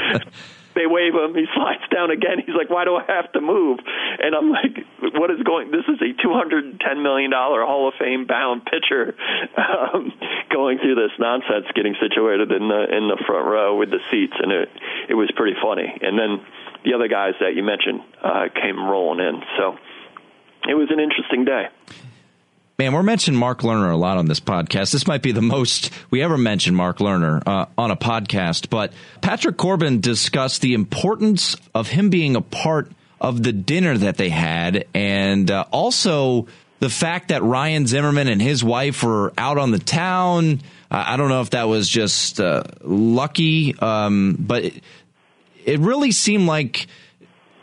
[0.75, 1.35] They wave him.
[1.35, 2.39] He slides down again.
[2.45, 3.81] He's like, "Why do I have to move?"
[4.23, 5.71] And I'm like, "What is going?
[5.71, 9.15] This is a 210 million dollar Hall of Fame bound pitcher
[9.57, 10.13] um,
[10.51, 14.35] going through this nonsense, getting situated in the in the front row with the seats,
[14.39, 14.69] and it
[15.09, 15.99] it was pretty funny.
[16.03, 16.41] And then
[16.85, 19.77] the other guys that you mentioned uh, came rolling in, so
[20.69, 21.69] it was an interesting day.
[22.81, 24.91] Man, we're mentioning Mark Lerner a lot on this podcast.
[24.91, 28.71] This might be the most we ever mentioned Mark Lerner uh, on a podcast.
[28.71, 32.91] But Patrick Corbin discussed the importance of him being a part
[33.21, 36.47] of the dinner that they had, and uh, also
[36.79, 40.63] the fact that Ryan Zimmerman and his wife were out on the town.
[40.91, 44.83] I don't know if that was just uh, lucky, um, but it,
[45.67, 46.87] it really seemed like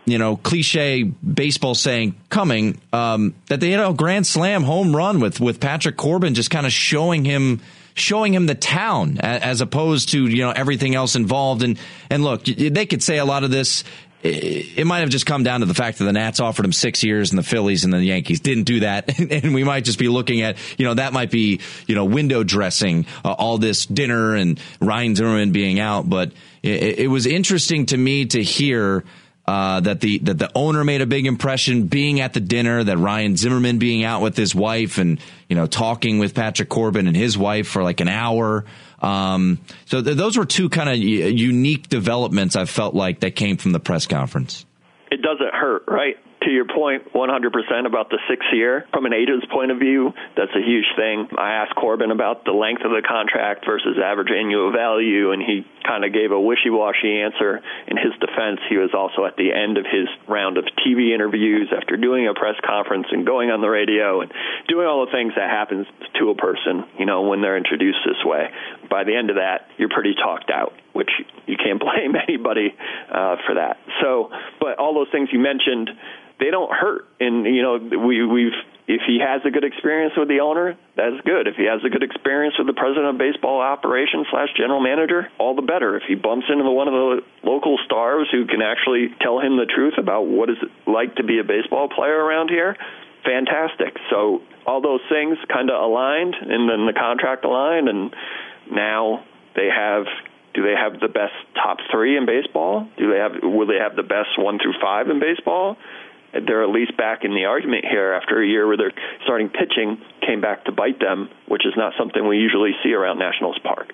[0.07, 5.19] you know, cliche baseball saying coming, um, that they had a grand slam home run
[5.19, 7.59] with, with Patrick Corbin just kind of showing him,
[7.93, 11.61] showing him the town as opposed to, you know, everything else involved.
[11.61, 11.77] And,
[12.09, 13.83] and look, they could say a lot of this.
[14.23, 17.03] It might have just come down to the fact that the Nats offered him six
[17.03, 19.11] years and the Phillies and the Yankees didn't do that.
[19.29, 22.43] And we might just be looking at, you know, that might be, you know, window
[22.43, 26.09] dressing uh, all this dinner and Ryan Zimmerman being out.
[26.09, 26.31] But
[26.63, 29.03] it, it was interesting to me to hear
[29.47, 32.83] uh, that the that the owner made a big impression being at the dinner.
[32.83, 37.07] That Ryan Zimmerman being out with his wife and you know talking with Patrick Corbin
[37.07, 38.65] and his wife for like an hour.
[39.01, 43.57] Um, so th- those were two kind of unique developments I felt like that came
[43.57, 44.65] from the press conference.
[45.11, 46.17] It doesn't hurt, right?
[46.47, 48.87] To your point 100% about the six year.
[48.93, 51.27] From an agent's point of view, that's a huge thing.
[51.37, 55.67] I asked Corbin about the length of the contract versus average annual value, and he
[55.83, 57.59] kind of gave a wishy washy answer.
[57.87, 61.67] In his defense, he was also at the end of his round of TV interviews
[61.75, 64.31] after doing a press conference and going on the radio and
[64.67, 68.23] doing all the things that happens to a person, you know, when they're introduced this
[68.23, 68.47] way.
[68.89, 71.11] By the end of that, you're pretty talked out which
[71.45, 72.73] you can't blame anybody
[73.13, 73.77] uh, for that.
[74.01, 74.29] So,
[74.59, 75.91] but all those things you mentioned,
[76.39, 77.05] they don't hurt.
[77.19, 78.57] And you know, we we've
[78.87, 81.45] if he has a good experience with the owner, that's good.
[81.45, 85.27] If he has a good experience with the president of baseball operations slash general manager,
[85.37, 85.97] all the better.
[85.97, 89.67] If he bumps into one of the local stars who can actually tell him the
[89.67, 92.77] truth about what is it like to be a baseball player around here,
[93.27, 93.99] fantastic.
[94.09, 98.15] So all those things kind of aligned, and then the contract aligned, and
[98.71, 100.07] now they have
[100.57, 102.89] do they have the best top three in baseball?
[102.97, 105.77] Do they have will they have the best one through five in baseball?
[106.33, 108.91] They're at least back in the argument here after a year where their
[109.23, 113.19] starting pitching came back to bite them, which is not something we usually see around
[113.19, 113.93] Nationals Park.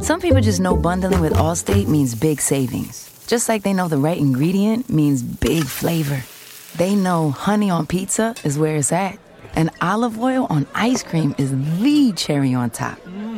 [0.00, 3.98] Some people just know bundling with Allstate means big savings, just like they know the
[3.98, 6.22] right ingredient means big flavor.
[6.76, 9.18] They know honey on pizza is where it's at,
[9.56, 11.50] and olive oil on ice cream is
[11.82, 13.00] the cherry on top.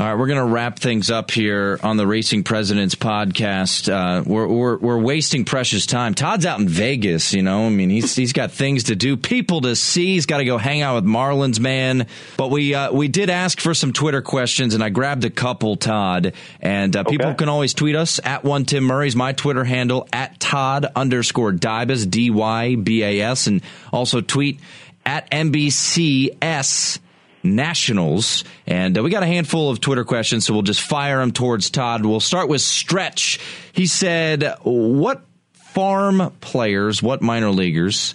[0.00, 3.92] All right, we're going to wrap things up here on the Racing Presidents podcast.
[3.92, 6.14] Uh, we're, we're, we're wasting precious time.
[6.14, 7.66] Todd's out in Vegas, you know.
[7.66, 10.14] I mean, he's he's got things to do, people to see.
[10.14, 12.06] He's got to go hang out with Marlins man.
[12.38, 15.76] But we uh, we did ask for some Twitter questions, and I grabbed a couple,
[15.76, 16.32] Todd.
[16.62, 20.40] And uh, people can always tweet us at one Tim Murray's my Twitter handle at
[20.40, 23.60] Todd underscore Dybas D Y B A S, and
[23.92, 24.60] also tweet
[25.04, 27.00] at NBCS.
[27.42, 28.44] Nationals.
[28.66, 31.70] And uh, we got a handful of Twitter questions, so we'll just fire them towards
[31.70, 32.04] Todd.
[32.04, 33.40] We'll start with Stretch.
[33.72, 35.22] He said, What
[35.52, 38.14] farm players, what minor leaguers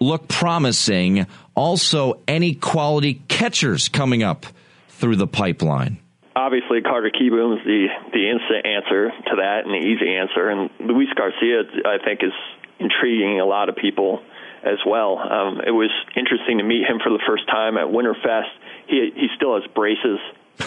[0.00, 1.26] look promising?
[1.54, 4.46] Also, any quality catchers coming up
[4.88, 5.98] through the pipeline?
[6.34, 10.48] Obviously, Carter Kieboom's the the instant answer to that and the easy answer.
[10.48, 12.32] And Luis Garcia, I think, is
[12.78, 14.22] intriguing a lot of people
[14.64, 15.18] as well.
[15.18, 18.50] Um, it was interesting to meet him for the first time at Winterfest.
[18.86, 20.18] He he still has braces.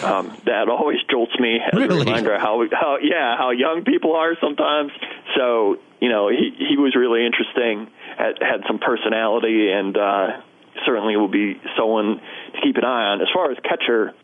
[0.02, 2.02] Um, that always jolts me as Really?
[2.02, 4.92] a reminder how how yeah how young people are sometimes.
[5.36, 7.88] So you know he he was really interesting.
[8.18, 10.26] Had had some personality and uh,
[10.84, 12.20] certainly will be someone
[12.54, 13.20] to keep an eye on.
[13.22, 14.14] As far as catcher.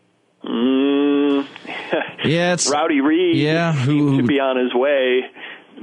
[0.43, 1.45] Mm,
[2.25, 5.21] Yeah, it's Raudy Read Yeah, who- seems to be on his way,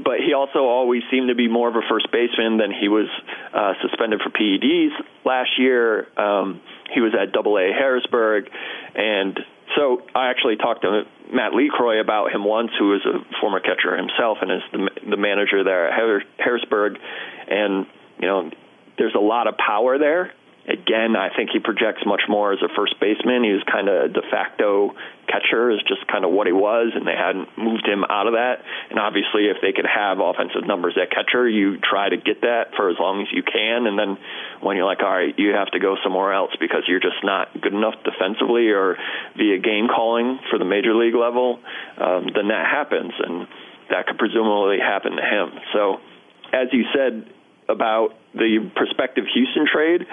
[0.05, 3.09] but he also always seemed to be more of a first baseman than he was
[3.53, 4.91] uh, suspended for PEDs
[5.25, 6.07] last year.
[6.19, 6.61] Um,
[6.93, 8.51] he was at Double A Harrisburg,
[8.95, 9.39] and
[9.77, 13.97] so I actually talked to Matt LeCroy about him once, who is a former catcher
[13.97, 16.99] himself and is the, the manager there at Harrisburg,
[17.49, 17.87] and
[18.19, 18.51] you know
[18.99, 20.33] there's a lot of power there.
[20.71, 23.43] Again, I think he projects much more as a first baseman.
[23.43, 24.95] He was kind of de facto
[25.27, 28.35] catcher, is just kind of what he was, and they hadn't moved him out of
[28.35, 28.63] that.
[28.89, 32.79] And obviously, if they could have offensive numbers at catcher, you try to get that
[32.79, 33.91] for as long as you can.
[33.91, 34.15] And then
[34.63, 37.51] when you're like, all right, you have to go somewhere else because you're just not
[37.61, 38.95] good enough defensively or
[39.35, 41.59] via game calling for the major league level,
[41.99, 43.51] um, then that happens, and
[43.91, 45.51] that could presumably happen to him.
[45.75, 45.99] So,
[46.55, 47.27] as you said
[47.71, 50.07] about the prospective Houston trade,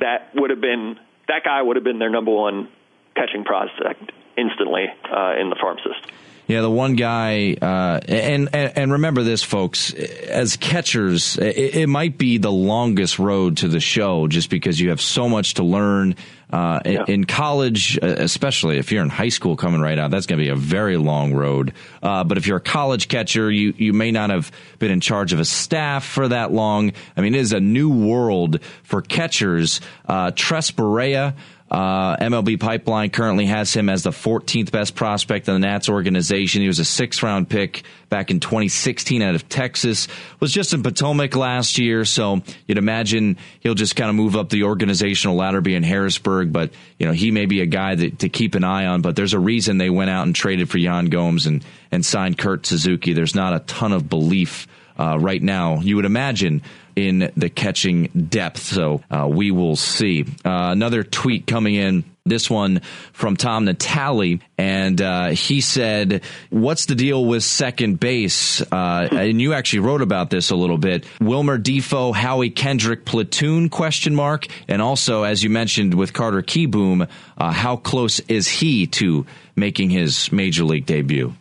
[0.00, 0.98] that would have been
[1.28, 2.68] that guy would have been their number one
[3.14, 6.10] catching prospect instantly uh, in the farm system.
[6.46, 9.92] Yeah, the one guy, uh, and, and and remember this, folks.
[9.92, 14.88] As catchers, it, it might be the longest road to the show, just because you
[14.88, 16.16] have so much to learn.
[16.50, 17.04] Uh, in- Yeah.
[17.08, 20.44] In college, uh, especially if you're in high school coming right out, that's going to
[20.44, 21.72] be a very long road.
[22.02, 25.32] Uh, but if you're a college catcher, you you may not have been in charge
[25.34, 26.92] of a staff for that long.
[27.16, 29.80] I mean, it is a new world for catchers.
[30.06, 31.34] Uh, Tres Barrera.
[31.70, 36.62] Uh, MLB Pipeline currently has him as the 14th best prospect in the Nats organization.
[36.62, 40.08] He was a sixth round pick back in 2016 out of Texas.
[40.40, 44.48] Was just in Potomac last year, so you'd imagine he'll just kind of move up
[44.48, 46.52] the organizational ladder, be in Harrisburg.
[46.52, 49.02] But you know he may be a guy that, to keep an eye on.
[49.02, 52.38] But there's a reason they went out and traded for Yan Gomes and and signed
[52.38, 53.12] Kurt Suzuki.
[53.12, 54.66] There's not a ton of belief
[54.98, 55.80] uh, right now.
[55.80, 56.62] You would imagine
[56.96, 58.60] in the catching depth.
[58.60, 60.24] So uh, we will see.
[60.44, 62.04] Uh, another tweet coming in.
[62.26, 62.82] This one
[63.14, 69.40] from Tom Natali, and uh, he said, "What's the deal with second base?" Uh, and
[69.40, 71.06] you actually wrote about this a little bit.
[71.22, 77.08] Wilmer Difo, Howie Kendrick platoon question mark, and also as you mentioned with Carter Kieboom,
[77.38, 79.24] uh, how close is he to
[79.56, 81.32] making his major league debut?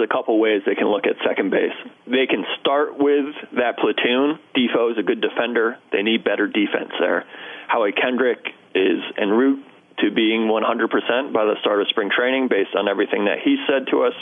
[0.00, 1.76] A couple ways they can look at second base.
[2.06, 4.38] They can start with that platoon.
[4.56, 5.76] Difo is a good defender.
[5.92, 7.24] They need better defense there.
[7.68, 8.40] Howie Kendrick
[8.74, 9.64] is en route
[9.98, 13.86] to being 100% by the start of spring training based on everything that he said
[13.90, 14.14] to us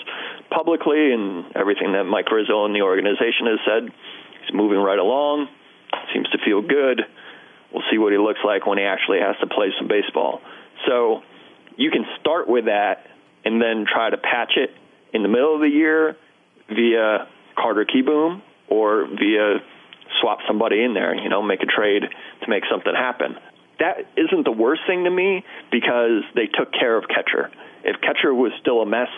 [0.50, 3.82] publicly and everything that Mike Rizzo and the organization has said.
[4.42, 5.48] He's moving right along.
[6.12, 7.02] Seems to feel good.
[7.72, 10.40] We'll see what he looks like when he actually has to play some baseball.
[10.86, 11.22] So
[11.76, 13.06] you can start with that
[13.44, 14.70] and then try to patch it
[15.12, 16.16] in the middle of the year
[16.68, 19.56] via Carter Kieboom or via
[20.20, 23.36] swap somebody in there, you know, make a trade to make something happen.
[23.78, 27.50] That isn't the worst thing to me because they took care of catcher.
[27.84, 29.09] If catcher was still a mess,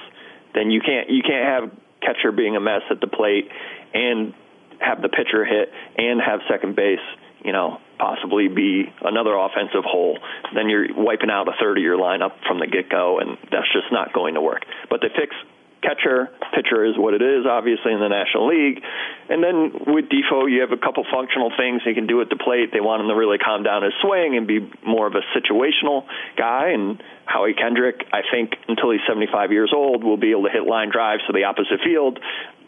[0.54, 1.70] then you can't you can't have
[2.02, 3.48] catcher being a mess at the plate
[3.94, 4.34] and
[4.80, 7.04] have the pitcher hit and have second base,
[7.44, 10.18] you know, possibly be another offensive hole.
[10.54, 13.70] Then you're wiping out a third of your lineup from the get go, and that's
[13.72, 14.62] just not going to work.
[14.88, 15.34] But they fix
[15.82, 18.82] catcher, pitcher is what it is, obviously, in the National League.
[19.28, 22.36] And then with Difo, you have a couple functional things he can do at the
[22.36, 22.70] plate.
[22.72, 26.06] They want him to really calm down his swing and be more of a situational
[26.36, 26.70] guy.
[26.70, 30.64] And Howie Kendrick, I think, until he's 75 years old, will be able to hit
[30.64, 32.18] line drives to the opposite field.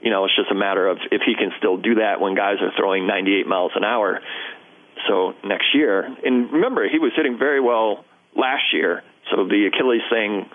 [0.00, 2.56] You know, it's just a matter of if he can still do that when guys
[2.60, 4.20] are throwing 98 miles an hour.
[5.08, 8.04] So next year, and remember, he was hitting very well
[8.36, 9.02] last year.
[9.30, 10.48] So the Achilles thing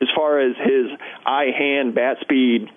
[0.00, 0.86] as far as his
[1.26, 2.68] eye hand bat speed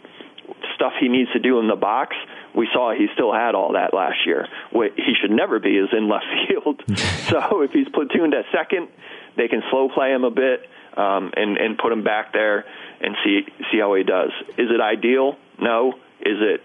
[0.76, 2.16] stuff he needs to do in the box,
[2.56, 4.48] we saw he still had all that last year.
[4.72, 6.82] What he should never be is in left field.
[7.28, 8.90] so if he's platooned at second,
[9.36, 12.66] they can slow play him a bit um, and and put him back there
[13.02, 14.32] and see see how he does.
[14.58, 15.38] Is it ideal?
[15.60, 15.94] No.
[16.20, 16.62] Is it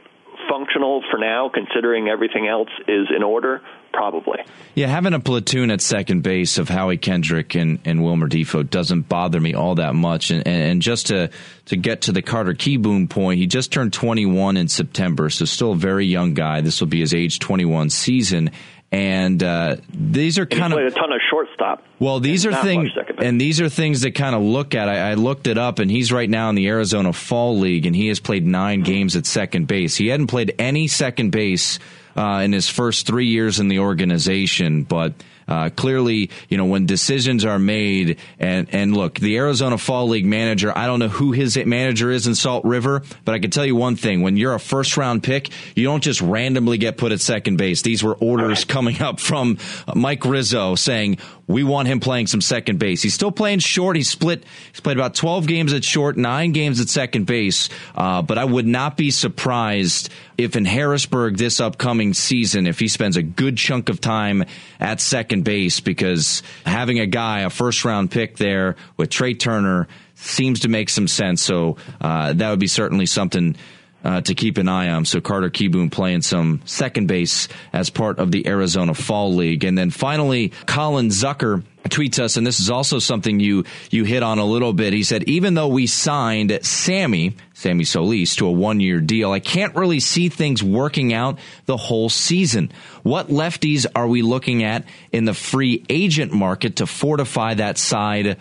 [0.49, 3.63] functional for now, considering everything else is in order?
[3.93, 4.39] Probably.
[4.75, 9.09] Yeah, having a platoon at second base of Howie Kendrick and, and Wilmer Difo doesn't
[9.09, 10.31] bother me all that much.
[10.31, 11.31] And, and just to,
[11.67, 15.73] to get to the Carter Kieboom point, he just turned 21 in September, so still
[15.73, 16.61] a very young guy.
[16.61, 18.51] This will be his age 21 season
[18.91, 21.85] and uh, these are kind of a ton of shortstop.
[21.99, 24.89] Well, these are things, and these are things that kind of look at.
[24.89, 27.95] I, I, looked it up, and he's right now in the Arizona Fall League, and
[27.95, 29.97] he has played nine games at second base.
[29.97, 31.79] He hadn't played any second base
[32.19, 35.15] uh, in his first three years in the organization, but
[35.49, 40.27] uh, clearly, you know, when decisions are made, and and look, the Arizona Fall League
[40.27, 43.65] manager, I don't know who his manager is in Salt River, but I can tell
[43.65, 47.13] you one thing: when you're a first round pick, you don't just randomly get put
[47.13, 47.83] at second base.
[47.83, 49.59] These were orders coming up from
[49.95, 51.19] Mike Rizzo saying
[51.49, 53.03] we want him playing some second base.
[53.03, 53.97] He's still playing short.
[53.97, 54.45] He's split.
[54.71, 57.71] He's played about 12 games at short, nine games at second base.
[57.97, 62.87] Uh, but I would not be surprised if in Harrisburg this upcoming season, if he
[62.87, 64.45] spends a good chunk of time
[64.79, 69.89] at second base, because having a guy, a first round pick there with Trea Turner
[70.15, 71.43] seems to make some sense.
[71.43, 73.57] So uh, that would be certainly something
[74.05, 75.05] uh, to keep an eye on.
[75.05, 79.65] So Carter Kieboom playing some second base as part of the Arizona Fall League.
[79.65, 84.23] And then finally, Colin Zucker tweets us, and this is also something you you hit
[84.23, 84.93] on a little bit.
[84.93, 89.41] He said, even though we signed Sammy, Sammy Solis, to a one year deal, I
[89.41, 92.73] can't really see things working out the whole season.
[93.03, 98.39] What lefties are we looking at in the free agent market to fortify that side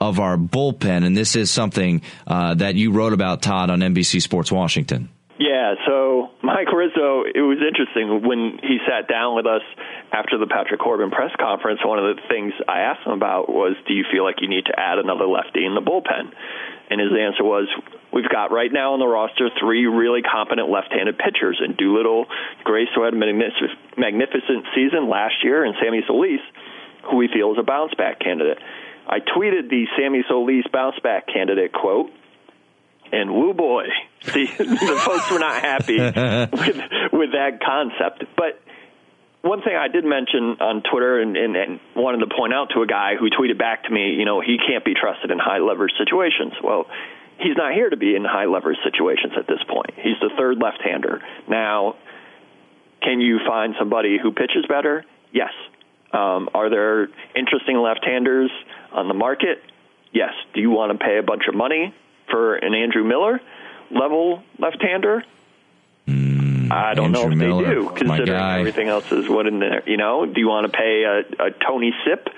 [0.00, 4.22] of our bullpen, and this is something uh, that you wrote about, Todd, on NBC
[4.22, 5.08] Sports Washington.
[5.38, 6.30] Yeah, so
[6.78, 9.66] Rizzo, it was interesting when he sat down with us
[10.14, 11.82] after the Patrick Corbin press conference.
[11.82, 14.66] One of the things I asked him about was, Do you feel like you need
[14.70, 16.30] to add another lefty in the bullpen?
[16.90, 17.66] And his answer was,
[18.14, 22.26] We've got right now on the roster three really competent left handed pitchers, and Doolittle
[22.62, 26.40] Grace, who had a magnificent season last year, and Sammy Solis,
[27.10, 28.58] who we feel is a bounce back candidate.
[29.06, 32.10] I tweeted the Sammy Solis bounce back candidate quote,
[33.12, 33.84] and woo boy,
[34.24, 36.76] the, the folks were not happy with
[37.12, 38.24] with that concept.
[38.36, 38.60] But
[39.42, 42.82] one thing I did mention on Twitter and, and, and wanted to point out to
[42.82, 45.58] a guy who tweeted back to me, you know, he can't be trusted in high
[45.58, 46.54] leverage situations.
[46.62, 46.86] Well,
[47.38, 49.94] he's not here to be in high leverage situations at this point.
[49.96, 51.22] He's the third left hander.
[51.48, 51.96] Now,
[53.00, 55.04] can you find somebody who pitches better?
[55.32, 55.52] Yes.
[56.12, 58.50] Um, are there interesting left handers
[58.92, 59.62] on the market?
[60.12, 60.32] Yes.
[60.52, 61.94] Do you want to pay a bunch of money
[62.30, 63.40] for an Andrew Miller
[63.90, 65.24] level left-hander?
[66.06, 69.58] Mm, I don't Andrew know if Miller, they do, considering everything else is what in
[69.58, 69.82] there.
[69.88, 72.28] You know, do you want to pay a, a Tony Sipp,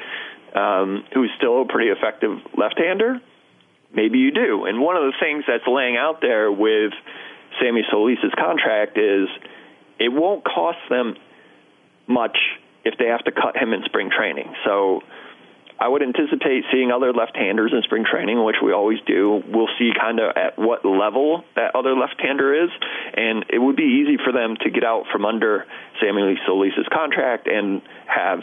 [0.54, 3.20] um, who's still a pretty effective left-hander?
[3.92, 4.66] Maybe you do.
[4.66, 6.92] And one of the things that's laying out there with
[7.60, 9.28] Sammy Solis's contract is
[9.98, 11.16] it won't cost them
[12.06, 12.38] much
[12.84, 14.54] if they have to cut him in spring training.
[14.64, 15.02] So
[15.80, 19.42] I would anticipate seeing other left-handers in spring training, which we always do.
[19.48, 22.70] We'll see kind of at what level that other left-hander is,
[23.16, 25.64] and it would be easy for them to get out from under
[25.98, 28.40] Samuel Solis's contract and have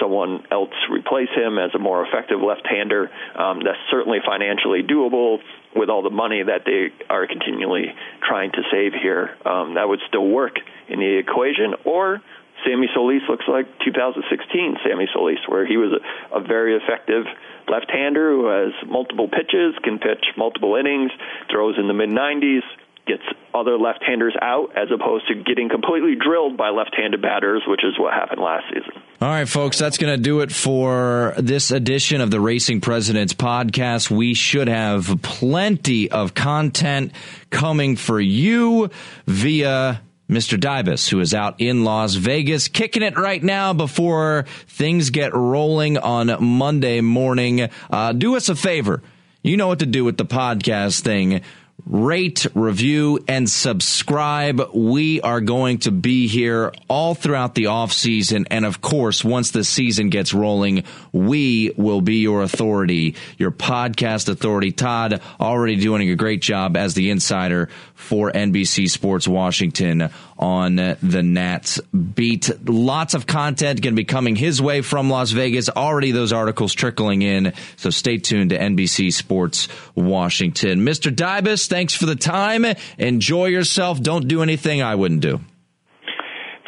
[0.00, 3.10] someone else replace him as a more effective left-hander.
[3.36, 5.38] Um, that's certainly financially doable
[5.76, 7.92] with all the money that they are continually
[8.26, 9.36] trying to save here.
[9.44, 10.56] Um, that would still work
[10.88, 12.22] in the equation, or
[12.64, 17.24] Sammy Solis looks like 2016 Sammy Solis, where he was a, a very effective
[17.68, 21.10] left-hander who has multiple pitches, can pitch multiple innings,
[21.50, 22.62] throws in the mid 90s,
[23.08, 23.22] gets
[23.54, 28.12] other left-handers out as opposed to getting completely drilled by left-handed batters, which is what
[28.12, 29.02] happened last season.
[29.20, 33.32] All right, folks, that's going to do it for this edition of the Racing Presidents
[33.32, 34.10] podcast.
[34.10, 37.12] We should have plenty of content
[37.50, 38.90] coming for you
[39.26, 40.58] via Mr.
[40.60, 45.96] Dybas, who is out in Las Vegas, kicking it right now before things get rolling
[45.96, 47.68] on Monday morning.
[47.90, 49.02] Uh, do us a favor.
[49.42, 51.40] You know what to do with the podcast thing
[51.88, 54.60] rate, review, and subscribe.
[54.74, 58.46] We are going to be here all throughout the off season.
[58.50, 64.28] And of course, once the season gets rolling, we will be your authority, your podcast
[64.28, 64.72] authority.
[64.72, 71.22] Todd already doing a great job as the insider for NBC Sports Washington on the
[71.22, 72.50] Nats beat.
[72.68, 75.68] Lots of content going to be coming his way from Las Vegas.
[75.68, 77.52] Already those articles trickling in.
[77.76, 80.80] So stay tuned to NBC Sports Washington.
[80.80, 81.14] Mr.
[81.14, 82.64] Dybas, thanks for the time.
[82.98, 84.00] Enjoy yourself.
[84.00, 85.40] Don't do anything I wouldn't do.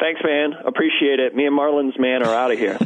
[0.01, 0.53] Thanks, man.
[0.65, 1.35] Appreciate it.
[1.35, 2.79] Me and Marlins, man, are out of here.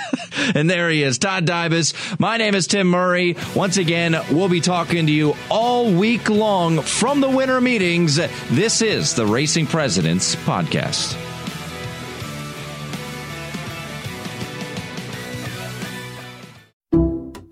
[0.54, 2.18] and there he is, Todd Dybas.
[2.18, 3.36] My name is Tim Murray.
[3.54, 8.16] Once again, we'll be talking to you all week long from the winter meetings.
[8.50, 11.31] This is the Racing Presidents Podcast.